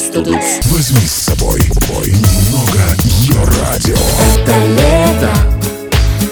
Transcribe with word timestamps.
Возьми 0.00 1.00
с 1.08 1.24
собой 1.24 1.60
бой 1.88 2.06
немного 2.06 2.78
ее 3.02 3.34
радио. 3.60 3.96
Это 4.36 4.56
лето, 4.76 5.32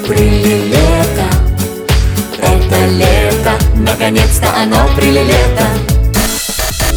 прилилето 0.06 1.26
Это 2.38 2.86
лето, 2.86 3.58
наконец-то 3.74 4.46
оно 4.62 4.88
прилилето 4.94 5.64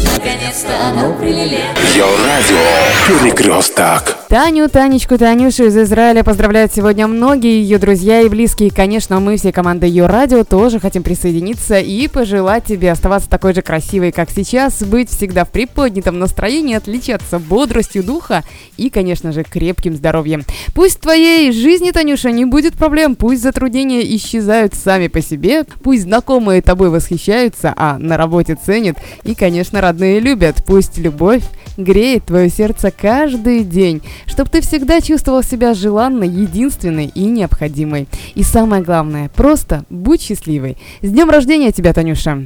Наконец-то 0.04 0.72
оно 0.88 1.18
прилилето 1.18 1.80
Ее 1.92 2.04
радио. 2.04 3.18
Перекресток. 3.18 4.19
Таню, 4.30 4.68
Танечку, 4.68 5.18
Танюшу 5.18 5.64
из 5.64 5.76
Израиля 5.76 6.22
поздравляют 6.22 6.72
сегодня 6.72 7.08
многие 7.08 7.60
ее 7.60 7.78
друзья 7.78 8.20
и 8.20 8.28
близкие. 8.28 8.70
Конечно, 8.70 9.18
мы 9.18 9.36
всей 9.36 9.50
командой 9.50 9.90
ее 9.90 10.06
радио 10.06 10.44
тоже 10.44 10.78
хотим 10.78 11.02
присоединиться 11.02 11.80
и 11.80 12.06
пожелать 12.06 12.64
тебе 12.64 12.92
оставаться 12.92 13.28
такой 13.28 13.54
же 13.54 13.62
красивой, 13.62 14.12
как 14.12 14.30
сейчас, 14.30 14.84
быть 14.84 15.10
всегда 15.10 15.44
в 15.44 15.50
приподнятом 15.50 16.20
настроении, 16.20 16.76
отличаться 16.76 17.40
бодростью 17.40 18.04
духа 18.04 18.44
и, 18.76 18.88
конечно 18.88 19.32
же, 19.32 19.42
крепким 19.42 19.96
здоровьем. 19.96 20.44
Пусть 20.76 20.98
в 20.98 21.00
твоей 21.00 21.50
жизни, 21.50 21.90
Танюша, 21.90 22.30
не 22.30 22.44
будет 22.44 22.74
проблем, 22.74 23.16
пусть 23.16 23.42
затруднения 23.42 24.02
исчезают 24.14 24.74
сами 24.74 25.08
по 25.08 25.20
себе, 25.20 25.64
пусть 25.82 26.02
знакомые 26.02 26.62
тобой 26.62 26.90
восхищаются, 26.90 27.74
а 27.76 27.98
на 27.98 28.16
работе 28.16 28.54
ценят 28.54 28.96
и, 29.24 29.34
конечно, 29.34 29.80
родные 29.80 30.20
любят. 30.20 30.62
Пусть 30.64 30.98
любовь 30.98 31.42
греет 31.76 32.26
твое 32.26 32.48
сердце 32.48 32.92
каждый 32.92 33.64
день, 33.64 34.02
чтобы 34.26 34.50
ты 34.50 34.60
всегда 34.60 35.00
чувствовал 35.00 35.42
себя 35.42 35.74
желанной, 35.74 36.28
единственной 36.28 37.06
и 37.06 37.24
необходимой. 37.24 38.08
И 38.34 38.42
самое 38.42 38.82
главное, 38.82 39.28
просто 39.28 39.84
будь 39.90 40.22
счастливой. 40.22 40.76
С 41.02 41.10
днем 41.10 41.30
рождения 41.30 41.72
тебя, 41.72 41.92
Танюша! 41.92 42.44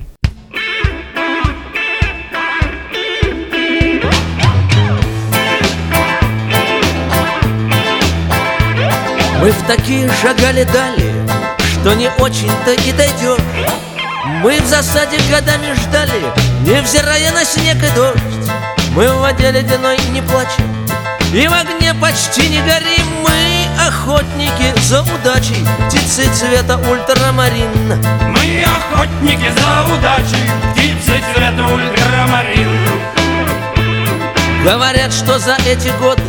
Мы 9.44 9.50
в 9.50 9.66
такие 9.66 10.11
шагали 10.22 10.64
дали, 10.72 11.12
что 11.59 11.92
не 11.92 12.09
очень-то 12.19 12.72
и 12.72 12.92
дойдешь. 12.92 13.38
Мы 14.42 14.59
в 14.59 14.66
засаде 14.66 15.19
годами 15.31 15.75
ждали, 15.75 16.22
невзирая 16.62 17.31
на 17.33 17.44
снег 17.44 17.77
и 17.77 17.94
дождь. 17.94 18.50
Мы 18.97 19.06
в 19.06 19.19
воде 19.20 19.50
ледяной 19.50 19.98
не 20.12 20.22
плачем, 20.22 20.64
и 21.35 21.49
в 21.49 21.53
огне 21.53 21.93
почти 21.95 22.49
не 22.49 22.61
горим. 22.61 23.07
Мы 23.25 23.87
охотники 23.89 24.73
за 24.83 25.03
удачей, 25.03 25.67
птицы 25.89 26.33
цвета 26.33 26.79
ультрамарин. 26.79 27.71
Мы 28.29 28.65
охотники 28.65 29.51
за 29.51 29.93
удачей, 29.93 30.49
птицы 30.73 31.21
цвета 31.35 31.65
ультрамарин. 31.67 32.69
Говорят, 34.65 35.12
что 35.12 35.39
за 35.39 35.57
эти 35.67 35.89
годы 35.99 36.23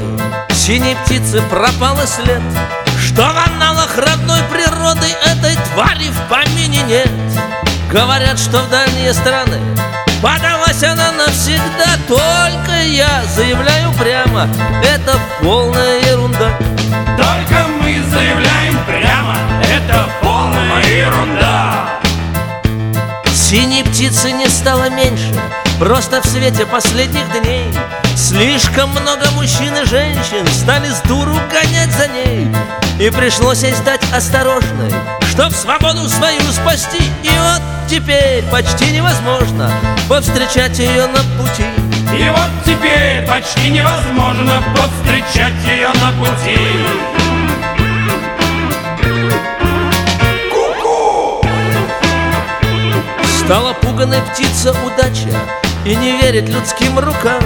синей 0.52 0.98
птицы 1.06 1.42
пропал 1.50 2.02
и 2.02 2.06
след 2.06 2.42
Что 3.00 3.22
в 3.22 3.48
аналах 3.48 3.98
родной 3.98 4.42
природы 4.52 5.08
этой 5.26 5.56
твари 5.72 6.10
в 6.10 6.30
помине 6.30 6.82
нет 6.82 7.10
Говорят, 7.90 8.38
что 8.38 8.60
в 8.60 8.70
дальние 8.70 9.14
страны 9.14 9.58
я 12.96 13.24
заявляю 13.36 13.92
прямо, 13.94 14.48
это 14.82 15.20
полная 15.42 16.00
ерунда. 16.00 16.58
Только 17.18 17.68
мы 17.82 18.02
заявляем 18.10 18.80
прямо, 18.88 19.36
это 19.62 20.08
полная 20.22 20.82
ерунда. 20.84 22.00
Синей 23.34 23.84
птицы 23.84 24.32
не 24.32 24.48
стало 24.48 24.90
меньше 24.90 25.34
Просто 25.78 26.22
в 26.22 26.26
свете 26.26 26.66
последних 26.66 27.30
дней. 27.42 27.66
Слишком 28.16 28.92
много 28.92 29.30
мужчин 29.36 29.76
и 29.76 29.86
женщин 29.86 30.48
Стали 30.48 30.88
с 30.90 31.02
дуру 31.02 31.36
гонять 31.52 31.92
за 31.92 32.08
ней. 32.08 32.48
И 32.98 33.10
пришлось 33.10 33.64
ей 33.64 33.74
стать 33.74 34.02
осторожной 34.14 34.92
Чтоб 35.30 35.54
свободу 35.54 36.08
свою 36.08 36.42
спасти. 36.52 37.04
И 37.24 37.30
вот 37.30 37.62
теперь 37.90 38.44
почти 38.46 38.92
невозможно 38.92 39.70
Повстречать 40.08 40.80
ее 40.80 41.08
на 41.08 41.20
пути 41.38 41.85
И 42.18 42.30
вот 42.30 42.50
теперь 42.66 43.28
почти 43.28 43.70
невозможно 43.70 44.64
повстречать 44.74 45.54
ее 45.66 45.90
на 45.90 46.12
пути. 46.14 46.58
Стала 53.44 53.74
пуганой 53.74 54.22
птица 54.22 54.74
удача 54.86 55.30
И 55.84 55.94
не 55.96 56.18
верит 56.18 56.48
людским 56.50 56.98
рукам. 56.98 57.44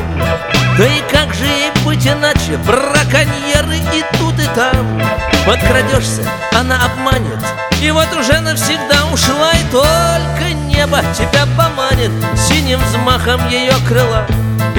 Да 0.78 0.86
и 0.86 1.02
как 1.12 1.34
же 1.34 1.46
ей 1.46 1.72
быть 1.84 2.08
иначе? 2.08 2.58
Браконьеры 2.66 3.76
и 3.76 4.06
тут 4.18 4.40
и 4.40 4.46
там. 4.56 5.02
Подкрадешься, 5.46 6.24
она 6.54 6.86
обманет. 6.86 7.44
И 7.82 7.92
вот 7.92 8.08
уже 8.14 8.40
навсегда 8.42 9.06
ушла 9.12 9.52
И 9.54 9.72
только 9.72 10.54
небо 10.68 11.02
тебя 11.18 11.46
поманит 11.58 12.12
Синим 12.36 12.80
взмахом 12.82 13.48
ее 13.50 13.74
крыла 13.88 14.28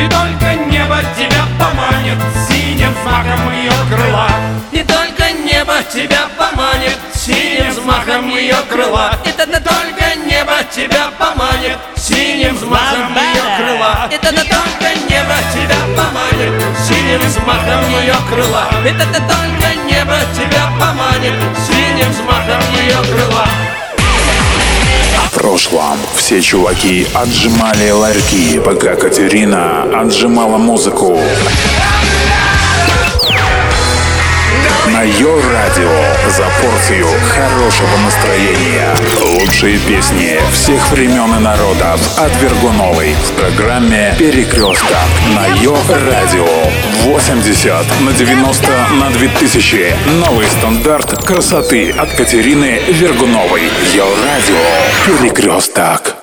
И 0.00 0.08
только 0.08 0.54
небо 0.54 0.96
тебя 1.14 1.44
поманит 1.58 2.18
синим 2.48 2.94
знаком 3.02 3.52
ее 3.52 3.72
крыла. 3.90 4.30
И 4.72 4.82
только 4.82 5.30
небо 5.32 5.74
тебя 5.92 6.26
поманит 6.38 6.96
Синим 7.14 7.70
взмахом 7.70 8.30
ее 8.30 8.56
крыла. 8.70 9.14
И 9.26 9.32
тогда 9.32 9.60
только 9.60 10.16
небо 10.24 10.54
тебя 10.74 11.10
поманит 11.18 11.76
Синим 11.96 12.56
взмахом 12.56 13.14
ее 13.14 13.42
крыла. 13.58 14.08
И 14.10 14.16
только 14.16 14.94
небо 15.06 15.36
тебя 15.52 15.80
поманит 15.94 16.62
Синим 16.88 17.20
взмахом 17.20 17.84
ее 18.00 18.14
крыла. 18.30 18.68
И 18.86 18.92
тогда 18.92 19.20
только 19.20 19.74
небо 19.84 20.16
тебя 20.34 20.72
поманит 20.80 21.34
Синим 21.66 22.10
взмахом 22.10 22.49
Прошлом 25.70 25.98
все 26.16 26.40
чуваки 26.42 27.06
отжимали 27.14 27.90
ларьки, 27.90 28.58
пока 28.58 28.96
Катерина 28.96 29.84
отжимала 30.00 30.58
музыку. 30.58 31.16
На 34.92 35.02
ее 35.02 35.40
радио 35.52 35.90
за 36.30 36.46
порцию 36.60 37.06
хорошего 37.28 37.96
настроения. 38.04 38.96
Лучшие 39.20 39.78
песни 39.78 40.40
всех 40.52 40.90
времен 40.90 41.34
и 41.36 41.38
народов 41.38 42.18
от 42.18 42.32
Вергуновой 42.42 43.14
в 43.14 43.32
программе 43.32 44.14
«Перекресток» 44.18 44.96
на 45.34 45.46
ее 45.56 45.76
радио 45.88 46.46
80 47.04 48.00
на 48.00 48.12
90 48.12 48.88
на 49.00 49.10
2000. 49.10 49.94
Новый 50.26 50.46
стандарт 50.46 51.24
красоты 51.24 51.90
от 51.92 52.10
Катерины 52.12 52.80
Вергуновой. 52.88 53.62
Ее 53.92 54.04
радио 54.24 54.58
«Перекресток». 55.06 56.19